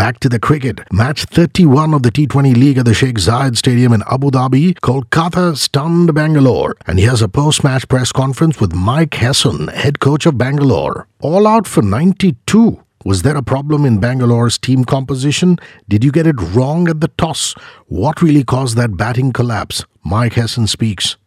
Back 0.00 0.18
to 0.20 0.30
the 0.30 0.38
cricket. 0.38 0.80
Match 0.90 1.24
31 1.24 1.92
of 1.92 2.02
the 2.02 2.10
T20 2.10 2.56
League 2.56 2.78
at 2.78 2.86
the 2.86 2.94
Sheikh 2.94 3.16
Zayed 3.16 3.58
Stadium 3.58 3.92
in 3.92 4.02
Abu 4.10 4.30
Dhabi. 4.30 4.72
Kolkata 4.80 5.54
stunned 5.54 6.14
Bangalore. 6.14 6.74
And 6.86 6.98
here's 6.98 7.20
a 7.20 7.28
post-match 7.28 7.86
press 7.86 8.10
conference 8.10 8.58
with 8.58 8.74
Mike 8.74 9.12
Hesson, 9.12 9.68
head 9.68 10.00
coach 10.00 10.24
of 10.24 10.38
Bangalore. 10.38 11.06
All 11.20 11.46
out 11.46 11.66
for 11.66 11.82
92. 11.82 12.82
Was 13.04 13.20
there 13.20 13.36
a 13.36 13.42
problem 13.42 13.84
in 13.84 14.00
Bangalore's 14.00 14.56
team 14.56 14.86
composition? 14.86 15.58
Did 15.86 16.02
you 16.02 16.10
get 16.10 16.26
it 16.26 16.40
wrong 16.40 16.88
at 16.88 17.02
the 17.02 17.08
toss? 17.08 17.52
What 17.88 18.22
really 18.22 18.42
caused 18.42 18.78
that 18.78 18.96
batting 18.96 19.34
collapse? 19.34 19.84
Mike 20.02 20.32
Hesson 20.32 20.66
speaks. 20.66 21.18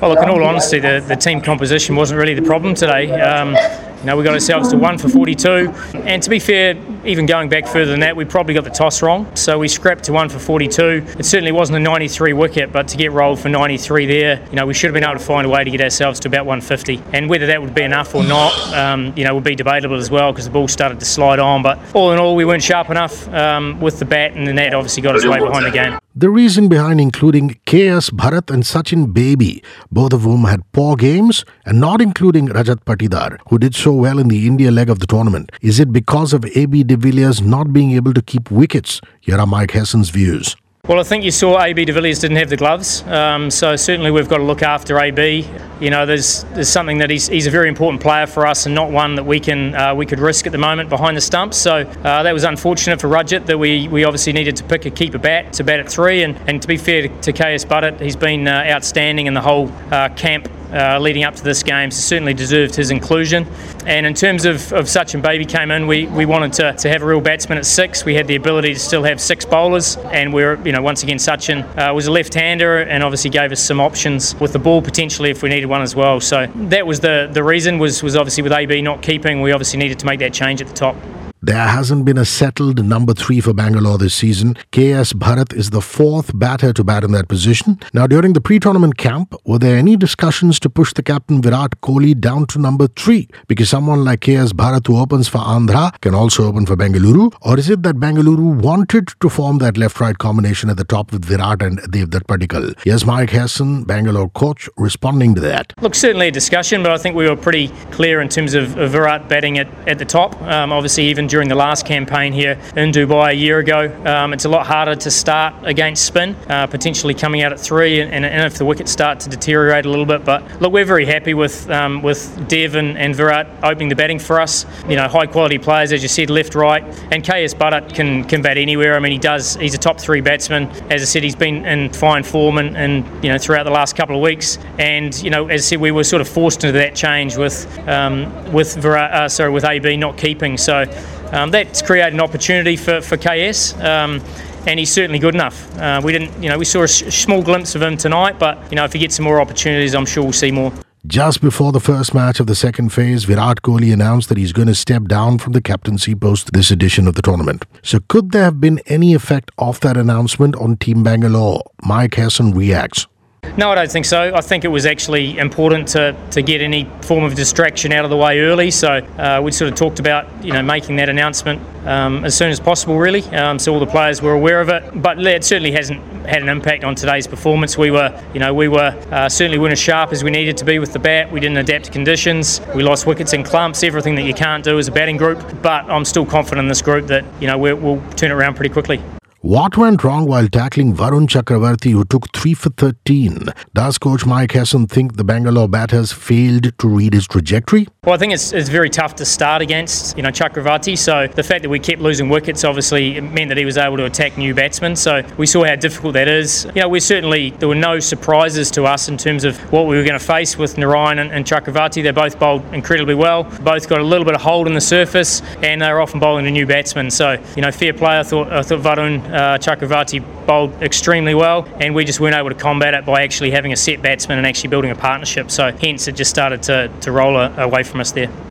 Well, 0.00 0.10
look, 0.10 0.22
in 0.22 0.28
all 0.28 0.44
honesty, 0.44 0.78
the, 0.78 1.04
the 1.04 1.16
team 1.16 1.40
composition 1.40 1.96
wasn't 1.96 2.20
really 2.20 2.34
the 2.34 2.42
problem 2.42 2.74
today. 2.74 3.10
Um, 3.10 3.56
you 4.00 4.06
know, 4.06 4.16
we 4.16 4.24
got 4.24 4.34
ourselves 4.34 4.68
to 4.70 4.76
one 4.76 4.98
for 4.98 5.08
42, 5.08 5.72
and 5.94 6.22
to 6.22 6.30
be 6.30 6.38
fair, 6.38 6.74
even 7.04 7.26
going 7.26 7.48
back 7.48 7.66
further 7.66 7.90
than 7.90 8.00
that, 8.00 8.16
we 8.16 8.24
probably 8.24 8.54
got 8.54 8.64
the 8.64 8.70
toss 8.70 9.02
wrong. 9.02 9.34
So 9.36 9.58
we 9.58 9.68
scrapped 9.68 10.04
to 10.04 10.12
one 10.12 10.28
for 10.28 10.38
42. 10.38 11.04
It 11.18 11.24
certainly 11.24 11.52
wasn't 11.52 11.76
a 11.76 11.80
93 11.80 12.32
wicket, 12.32 12.72
but 12.72 12.88
to 12.88 12.96
get 12.96 13.12
rolled 13.12 13.40
for 13.40 13.48
93 13.48 14.06
there, 14.06 14.46
you 14.50 14.56
know, 14.56 14.66
we 14.66 14.74
should 14.74 14.88
have 14.88 14.94
been 14.94 15.04
able 15.04 15.18
to 15.18 15.24
find 15.24 15.46
a 15.46 15.50
way 15.50 15.64
to 15.64 15.70
get 15.70 15.80
ourselves 15.80 16.20
to 16.20 16.28
about 16.28 16.46
150. 16.46 17.02
And 17.12 17.28
whether 17.28 17.46
that 17.46 17.60
would 17.62 17.74
be 17.74 17.82
enough 17.82 18.14
or 18.14 18.22
not, 18.22 18.52
um, 18.74 19.12
you 19.16 19.24
know, 19.24 19.34
would 19.34 19.44
be 19.44 19.54
debatable 19.54 19.96
as 19.96 20.10
well 20.10 20.32
because 20.32 20.44
the 20.44 20.50
ball 20.50 20.68
started 20.68 21.00
to 21.00 21.06
slide 21.06 21.38
on. 21.38 21.62
But 21.62 21.78
all 21.94 22.12
in 22.12 22.18
all, 22.18 22.36
we 22.36 22.44
weren't 22.44 22.62
sharp 22.62 22.90
enough 22.90 23.28
um, 23.32 23.80
with 23.80 23.98
the 23.98 24.04
bat, 24.04 24.32
and 24.32 24.46
then 24.46 24.56
that 24.56 24.74
obviously 24.74 25.02
got 25.02 25.16
us 25.16 25.24
way 25.24 25.40
behind 25.40 25.64
the 25.64 25.70
game. 25.70 25.98
The 26.14 26.28
reason 26.28 26.68
behind 26.68 27.00
including 27.00 27.50
KS 27.66 28.10
Bharat 28.10 28.50
and 28.50 28.64
Sachin 28.64 29.14
Baby, 29.14 29.62
both 29.92 30.12
of 30.12 30.22
whom 30.22 30.44
had 30.44 30.60
poor 30.72 30.96
games, 30.96 31.44
and 31.64 31.80
not 31.80 32.00
including 32.00 32.48
Rajat 32.48 32.84
Patidar, 32.84 33.38
who 33.48 33.58
did 33.58 33.74
so 33.74 33.89
well 33.92 34.18
in 34.18 34.28
the 34.28 34.46
India 34.46 34.70
leg 34.70 34.90
of 34.90 34.98
the 34.98 35.06
tournament, 35.06 35.50
is 35.62 35.80
it 35.80 35.92
because 35.92 36.32
of 36.32 36.44
AB 36.56 36.84
de 36.84 36.96
Villiers 36.96 37.40
not 37.40 37.72
being 37.72 37.92
able 37.92 38.12
to 38.14 38.22
keep 38.22 38.50
wickets? 38.50 39.00
Here 39.20 39.38
are 39.38 39.46
Mike 39.46 39.72
Hesson's 39.72 40.10
views. 40.10 40.56
Well, 40.88 40.98
I 40.98 41.02
think 41.02 41.24
you 41.24 41.30
saw 41.30 41.62
AB 41.62 41.84
de 41.84 41.92
Villiers 41.92 42.20
didn't 42.20 42.38
have 42.38 42.48
the 42.48 42.56
gloves, 42.56 43.02
um, 43.02 43.50
so 43.50 43.76
certainly 43.76 44.10
we've 44.10 44.30
got 44.30 44.38
to 44.38 44.42
look 44.42 44.62
after 44.62 44.98
AB. 44.98 45.46
You 45.78 45.90
know, 45.90 46.06
there's 46.06 46.44
there's 46.54 46.70
something 46.70 46.98
that 46.98 47.10
he's, 47.10 47.28
he's 47.28 47.46
a 47.46 47.50
very 47.50 47.68
important 47.68 48.02
player 48.02 48.26
for 48.26 48.46
us, 48.46 48.64
and 48.64 48.74
not 48.74 48.90
one 48.90 49.14
that 49.14 49.24
we 49.24 49.40
can 49.40 49.74
uh, 49.74 49.94
we 49.94 50.06
could 50.06 50.18
risk 50.18 50.46
at 50.46 50.52
the 50.52 50.58
moment 50.58 50.88
behind 50.88 51.18
the 51.18 51.20
stumps. 51.20 51.58
So 51.58 51.82
uh, 51.82 52.22
that 52.22 52.32
was 52.32 52.44
unfortunate 52.44 52.98
for 52.98 53.08
Rajat 53.08 53.44
that 53.44 53.58
we, 53.58 53.88
we 53.88 54.04
obviously 54.04 54.32
needed 54.32 54.56
to 54.56 54.64
pick 54.64 54.86
a 54.86 54.90
keeper 54.90 55.18
bat 55.18 55.52
to 55.52 55.64
bat 55.64 55.80
at 55.80 55.88
three, 55.88 56.22
and, 56.22 56.34
and 56.48 56.62
to 56.62 56.66
be 56.66 56.78
fair 56.78 57.06
to, 57.06 57.20
to 57.20 57.32
KS 57.34 57.66
Bharat, 57.66 58.00
he's 58.00 58.16
been 58.16 58.48
uh, 58.48 58.64
outstanding 58.66 59.26
in 59.26 59.34
the 59.34 59.42
whole 59.42 59.70
uh, 59.92 60.08
camp 60.16 60.48
uh, 60.72 60.98
leading 60.98 61.24
up 61.24 61.34
to 61.36 61.44
this 61.44 61.62
game, 61.62 61.90
so 61.90 62.00
certainly 62.00 62.34
deserved 62.34 62.74
his 62.74 62.90
inclusion. 62.90 63.46
And 63.86 64.06
in 64.06 64.14
terms 64.14 64.44
of, 64.44 64.72
of 64.72 64.86
Sachin 64.86 65.22
Baby 65.22 65.44
came 65.44 65.70
in, 65.70 65.86
we, 65.86 66.06
we 66.06 66.26
wanted 66.26 66.52
to, 66.54 66.72
to 66.74 66.88
have 66.88 67.02
a 67.02 67.06
real 67.06 67.20
batsman 67.20 67.58
at 67.58 67.66
six. 67.66 68.04
We 68.04 68.14
had 68.14 68.26
the 68.26 68.36
ability 68.36 68.74
to 68.74 68.80
still 68.80 69.02
have 69.02 69.20
six 69.20 69.44
bowlers, 69.44 69.96
and 69.96 70.32
we 70.32 70.42
are 70.42 70.56
you 70.66 70.72
know, 70.72 70.82
once 70.82 71.02
again, 71.02 71.18
Sachin 71.18 71.64
uh, 71.76 71.92
was 71.94 72.06
a 72.06 72.12
left-hander 72.12 72.82
and 72.82 73.02
obviously 73.02 73.30
gave 73.30 73.52
us 73.52 73.62
some 73.62 73.80
options 73.80 74.34
with 74.40 74.52
the 74.52 74.58
ball 74.58 74.82
potentially 74.82 75.30
if 75.30 75.42
we 75.42 75.48
needed 75.48 75.66
one 75.66 75.82
as 75.82 75.94
well. 75.94 76.20
So 76.20 76.46
that 76.54 76.86
was 76.86 77.00
the, 77.00 77.28
the 77.32 77.42
reason 77.42 77.78
was, 77.78 78.02
was 78.02 78.16
obviously 78.16 78.42
with 78.42 78.52
AB 78.52 78.82
not 78.82 79.02
keeping, 79.02 79.40
we 79.40 79.52
obviously 79.52 79.78
needed 79.78 79.98
to 80.00 80.06
make 80.06 80.20
that 80.20 80.32
change 80.32 80.60
at 80.60 80.68
the 80.68 80.74
top. 80.74 80.96
There 81.42 81.56
hasn't 81.56 82.04
been 82.04 82.18
a 82.18 82.26
settled 82.26 82.84
number 82.84 83.14
three 83.14 83.40
for 83.40 83.54
Bangalore 83.54 83.96
this 83.96 84.14
season. 84.14 84.56
KS 84.72 85.14
Bharat 85.14 85.54
is 85.54 85.70
the 85.70 85.80
fourth 85.80 86.38
batter 86.38 86.74
to 86.74 86.84
bat 86.84 87.02
in 87.02 87.12
that 87.12 87.28
position. 87.28 87.80
Now, 87.94 88.06
during 88.06 88.34
the 88.34 88.42
pre 88.42 88.60
tournament 88.60 88.98
camp, 88.98 89.34
were 89.46 89.58
there 89.58 89.78
any 89.78 89.96
discussions 89.96 90.60
to 90.60 90.68
push 90.68 90.92
the 90.92 91.02
captain 91.02 91.40
Virat 91.40 91.80
Kohli 91.80 92.20
down 92.20 92.44
to 92.48 92.58
number 92.58 92.88
three? 92.88 93.26
Because 93.48 93.70
someone 93.70 94.04
like 94.04 94.20
KS 94.20 94.52
Bharat, 94.52 94.86
who 94.86 94.98
opens 94.98 95.28
for 95.28 95.38
Andhra, 95.38 95.98
can 96.02 96.14
also 96.14 96.44
open 96.44 96.66
for 96.66 96.76
Bengaluru? 96.76 97.34
Or 97.40 97.58
is 97.58 97.70
it 97.70 97.84
that 97.84 97.96
Bengaluru 97.96 98.60
wanted 98.60 99.08
to 99.20 99.30
form 99.30 99.56
that 99.58 99.78
left 99.78 99.98
right 99.98 100.18
combination 100.18 100.68
at 100.68 100.76
the 100.76 100.84
top 100.84 101.10
with 101.10 101.24
Virat 101.24 101.62
and 101.62 101.78
Devdutt 101.84 102.26
Padikkal? 102.26 102.78
Here's 102.84 103.06
Mike 103.06 103.30
Hesson, 103.30 103.84
Bangalore 103.84 104.28
coach, 104.28 104.68
responding 104.76 105.34
to 105.36 105.40
that. 105.40 105.72
Look, 105.80 105.94
certainly 105.94 106.28
a 106.28 106.32
discussion, 106.32 106.82
but 106.82 106.92
I 106.92 106.98
think 106.98 107.16
we 107.16 107.26
were 107.26 107.36
pretty 107.36 107.68
clear 107.92 108.20
in 108.20 108.28
terms 108.28 108.52
of, 108.52 108.76
of 108.76 108.90
Virat 108.90 109.26
batting 109.30 109.56
at, 109.56 109.68
at 109.88 109.98
the 109.98 110.04
top. 110.04 110.38
Um, 110.42 110.70
obviously, 110.70 111.04
even 111.04 111.29
during 111.30 111.48
the 111.48 111.54
last 111.54 111.86
campaign 111.86 112.32
here 112.32 112.58
in 112.76 112.90
Dubai 112.90 113.30
a 113.30 113.32
year 113.32 113.60
ago. 113.60 113.88
Um, 114.04 114.32
it's 114.32 114.44
a 114.44 114.48
lot 114.48 114.66
harder 114.66 114.96
to 114.96 115.10
start 115.10 115.54
against 115.62 116.04
spin, 116.04 116.34
uh, 116.48 116.66
potentially 116.66 117.14
coming 117.14 117.42
out 117.42 117.52
at 117.52 117.60
three, 117.60 118.00
and, 118.00 118.12
and, 118.12 118.50
if 118.50 118.58
the 118.58 118.64
wickets 118.64 118.90
start 118.90 119.20
to 119.20 119.30
deteriorate 119.30 119.86
a 119.86 119.88
little 119.88 120.04
bit. 120.04 120.24
But 120.24 120.60
look, 120.60 120.72
we're 120.72 120.84
very 120.84 121.06
happy 121.06 121.34
with 121.34 121.70
um, 121.70 122.02
with 122.02 122.48
Dev 122.48 122.74
and, 122.74 122.98
and 122.98 123.14
Virat 123.14 123.46
opening 123.62 123.88
the 123.88 123.94
batting 123.94 124.18
for 124.18 124.40
us. 124.40 124.66
You 124.88 124.96
know, 124.96 125.08
high 125.08 125.26
quality 125.26 125.58
players, 125.58 125.92
as 125.92 126.02
you 126.02 126.08
said, 126.08 126.30
left, 126.30 126.54
right, 126.54 126.82
and 127.12 127.22
KS 127.22 127.54
Bharat 127.54 127.94
can 127.94 128.24
can 128.24 128.42
bat 128.42 128.58
anywhere. 128.58 128.96
I 128.96 128.98
mean, 128.98 129.12
he 129.12 129.18
does. 129.18 129.54
He's 129.54 129.74
a 129.74 129.78
top 129.78 130.00
three 130.00 130.20
batsman. 130.20 130.68
As 130.90 131.00
I 131.00 131.04
said, 131.04 131.22
he's 131.22 131.36
been 131.36 131.64
in 131.64 131.92
fine 131.92 132.24
form 132.24 132.58
and, 132.58 132.76
and 132.76 133.04
you 133.22 133.30
know 133.30 133.38
throughout 133.38 133.64
the 133.64 133.70
last 133.70 133.96
couple 133.96 134.16
of 134.16 134.22
weeks. 134.22 134.58
And 134.78 135.16
you 135.22 135.30
know, 135.30 135.46
as 135.46 135.62
I 135.62 135.64
said, 135.64 135.80
we 135.80 135.92
were 135.92 136.04
sort 136.04 136.22
of 136.22 136.28
forced 136.28 136.64
into 136.64 136.78
that 136.78 136.96
change 136.96 137.36
with 137.36 137.66
um, 137.88 138.52
with 138.52 138.74
Virat, 138.76 139.12
uh, 139.12 139.28
sorry, 139.28 139.50
with 139.50 139.64
AB 139.64 139.96
not 139.96 140.16
keeping. 140.16 140.56
So 140.58 140.84
um, 141.32 141.50
that's 141.50 141.82
created 141.82 142.14
an 142.14 142.20
opportunity 142.20 142.76
for, 142.76 143.00
for 143.00 143.16
KS. 143.16 143.74
Um, 143.80 144.20
and 144.66 144.78
he's 144.78 144.92
certainly 144.92 145.18
good 145.18 145.34
enough. 145.34 145.76
Uh, 145.78 146.00
we 146.04 146.12
didn't, 146.12 146.42
you 146.42 146.48
know, 146.48 146.58
we 146.58 146.64
saw 146.64 146.82
a 146.82 146.88
sh- 146.88 147.04
small 147.14 147.42
glimpse 147.42 147.74
of 147.74 147.82
him 147.82 147.96
tonight, 147.96 148.38
but 148.38 148.58
you 148.70 148.76
know, 148.76 148.84
if 148.84 148.92
he 148.92 148.98
gets 148.98 149.16
some 149.16 149.24
more 149.24 149.40
opportunities, 149.40 149.94
I'm 149.94 150.06
sure 150.06 150.22
we'll 150.22 150.32
see 150.32 150.50
more. 150.50 150.72
Just 151.06 151.40
before 151.40 151.72
the 151.72 151.80
first 151.80 152.12
match 152.12 152.40
of 152.40 152.46
the 152.46 152.54
second 152.54 152.90
phase, 152.90 153.24
Virat 153.24 153.62
Kohli 153.62 153.90
announced 153.90 154.28
that 154.28 154.36
he's 154.36 154.52
going 154.52 154.68
to 154.68 154.74
step 154.74 155.04
down 155.04 155.38
from 155.38 155.54
the 155.54 155.62
captaincy 155.62 156.14
post 156.14 156.52
this 156.52 156.70
edition 156.70 157.08
of 157.08 157.14
the 157.14 157.22
tournament. 157.22 157.64
So, 157.82 158.00
could 158.08 158.32
there 158.32 158.44
have 158.44 158.60
been 158.60 158.80
any 158.84 159.14
effect 159.14 159.50
of 159.56 159.80
that 159.80 159.96
announcement 159.96 160.56
on 160.56 160.76
Team 160.76 161.02
Bangalore? 161.02 161.62
Mike 161.82 162.16
Hesson 162.16 162.52
reacts. 162.52 163.06
No, 163.56 163.70
I 163.70 163.74
don't 163.74 163.90
think 163.90 164.06
so. 164.06 164.32
I 164.34 164.40
think 164.40 164.64
it 164.64 164.68
was 164.68 164.86
actually 164.86 165.36
important 165.36 165.88
to, 165.88 166.16
to 166.30 166.40
get 166.40 166.60
any 166.60 166.84
form 167.02 167.24
of 167.24 167.34
distraction 167.34 167.92
out 167.92 168.04
of 168.04 168.10
the 168.10 168.16
way 168.16 168.40
early. 168.40 168.70
So 168.70 168.88
uh, 168.88 169.40
we 169.42 169.52
sort 169.52 169.70
of 169.70 169.78
talked 169.78 169.98
about 169.98 170.26
you 170.42 170.52
know 170.52 170.62
making 170.62 170.96
that 170.96 171.10
announcement 171.10 171.60
um, 171.86 172.24
as 172.24 172.34
soon 172.36 172.50
as 172.50 172.58
possible, 172.58 172.98
really, 172.98 173.22
um, 173.36 173.58
so 173.58 173.74
all 173.74 173.80
the 173.80 173.86
players 173.86 174.22
were 174.22 174.32
aware 174.32 174.60
of 174.62 174.68
it. 174.68 175.02
But 175.02 175.18
it 175.18 175.44
certainly 175.44 175.72
hasn't 175.72 176.00
had 176.26 176.42
an 176.42 176.48
impact 176.48 176.84
on 176.84 176.94
today's 176.94 177.26
performance. 177.26 177.76
We 177.76 177.90
were 177.90 178.18
you 178.32 178.40
know 178.40 178.54
we 178.54 178.68
were 178.68 178.96
uh, 179.10 179.28
certainly 179.28 179.58
weren't 179.58 179.72
as 179.72 179.78
sharp 179.78 180.12
as 180.12 180.24
we 180.24 180.30
needed 180.30 180.56
to 180.56 180.64
be 180.64 180.78
with 180.78 180.94
the 180.94 180.98
bat. 180.98 181.30
We 181.30 181.40
didn't 181.40 181.58
adapt 181.58 181.86
to 181.86 181.90
conditions. 181.90 182.62
We 182.74 182.82
lost 182.82 183.06
wickets 183.06 183.34
in 183.34 183.42
clumps. 183.42 183.82
Everything 183.82 184.14
that 184.14 184.24
you 184.24 184.32
can't 184.34 184.64
do 184.64 184.78
as 184.78 184.88
a 184.88 184.92
batting 184.92 185.18
group. 185.18 185.38
But 185.60 185.84
I'm 185.90 186.06
still 186.06 186.24
confident 186.24 186.60
in 186.60 186.68
this 186.68 186.82
group 186.82 187.08
that 187.08 187.24
you 187.40 187.46
know 187.46 187.58
we'll 187.58 188.00
turn 188.12 188.30
it 188.30 188.34
around 188.34 188.54
pretty 188.54 188.72
quickly. 188.72 189.02
What 189.42 189.78
went 189.78 190.04
wrong 190.04 190.26
while 190.26 190.48
tackling 190.48 190.94
Varun 190.94 191.26
Chakravarti, 191.26 191.92
who 191.92 192.04
took 192.04 192.30
3 192.36 192.52
for 192.52 192.68
13? 192.68 193.46
Does 193.72 193.96
coach 193.96 194.26
Mike 194.26 194.52
Hesson 194.52 194.86
think 194.86 195.16
the 195.16 195.24
Bangalore 195.24 195.66
batters 195.66 196.12
failed 196.12 196.78
to 196.78 196.86
read 196.86 197.14
his 197.14 197.26
trajectory? 197.26 197.88
Well, 198.02 198.14
I 198.14 198.16
think 198.16 198.32
it's, 198.32 198.54
it's 198.54 198.70
very 198.70 198.88
tough 198.88 199.16
to 199.16 199.26
start 199.26 199.60
against, 199.60 200.16
you 200.16 200.22
know, 200.22 200.30
Chakravarti. 200.30 200.96
So 200.96 201.26
the 201.26 201.42
fact 201.42 201.60
that 201.60 201.68
we 201.68 201.78
kept 201.78 202.00
losing 202.00 202.30
wickets 202.30 202.64
obviously 202.64 203.20
meant 203.20 203.50
that 203.50 203.58
he 203.58 203.66
was 203.66 203.76
able 203.76 203.98
to 203.98 204.06
attack 204.06 204.38
new 204.38 204.54
batsmen. 204.54 204.96
So 204.96 205.22
we 205.36 205.46
saw 205.46 205.64
how 205.64 205.76
difficult 205.76 206.14
that 206.14 206.26
is. 206.26 206.64
You 206.74 206.80
know, 206.80 206.88
we 206.88 206.98
certainly, 206.98 207.50
there 207.50 207.68
were 207.68 207.74
no 207.74 208.00
surprises 208.00 208.70
to 208.70 208.84
us 208.84 209.10
in 209.10 209.18
terms 209.18 209.44
of 209.44 209.58
what 209.70 209.86
we 209.86 209.98
were 209.98 210.02
going 210.02 210.18
to 210.18 210.24
face 210.24 210.56
with 210.56 210.76
Narine 210.76 211.20
and, 211.20 211.30
and 211.30 211.44
Chakravarti. 211.44 212.02
They 212.02 212.10
both 212.10 212.38
bowled 212.38 212.64
incredibly 212.72 213.14
well. 213.14 213.42
Both 213.44 213.86
got 213.86 214.00
a 214.00 214.02
little 214.02 214.24
bit 214.24 214.34
of 214.34 214.40
hold 214.40 214.66
in 214.66 214.72
the 214.72 214.80
surface 214.80 215.42
and 215.62 215.82
they 215.82 215.92
were 215.92 216.00
often 216.00 216.20
bowling 216.20 216.46
to 216.46 216.50
new 216.50 216.64
batsmen. 216.64 217.10
So, 217.10 217.32
you 217.54 217.60
know, 217.60 217.70
fair 217.70 217.92
play. 217.92 218.18
I 218.18 218.22
thought, 218.22 218.50
I 218.50 218.62
thought 218.62 218.80
Varun 218.80 219.30
uh, 219.30 219.58
Chakravarti 219.58 220.46
bowled 220.46 220.72
extremely 220.82 221.34
well, 221.34 221.68
and 221.78 221.94
we 221.94 222.06
just 222.06 222.18
weren't 222.18 222.34
able 222.34 222.48
to 222.48 222.54
combat 222.54 222.94
it 222.94 223.04
by 223.04 223.22
actually 223.22 223.50
having 223.50 223.74
a 223.74 223.76
set 223.76 224.00
batsman 224.00 224.38
and 224.38 224.46
actually 224.46 224.70
building 224.70 224.90
a 224.90 224.96
partnership. 224.96 225.50
So 225.50 225.70
hence 225.70 226.08
it 226.08 226.12
just 226.12 226.30
started 226.30 226.62
to, 226.62 226.90
to 227.02 227.12
roll 227.12 227.36
away 227.36 227.82
from 227.90 228.00
us 228.00 228.12
there. 228.12 228.30